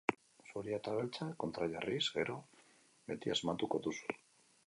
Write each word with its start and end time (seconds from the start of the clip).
Zuria 0.51 0.77
eta 0.79 0.93
beltza 0.99 1.27
kontrajarriz 1.43 1.99
gero, 2.17 2.39
beti 3.11 3.35
asmatuko 3.35 3.85
duzu. 3.89 4.19